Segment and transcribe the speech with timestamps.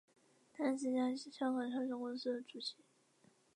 [0.51, 2.73] 他是四家香港上市公司的主席。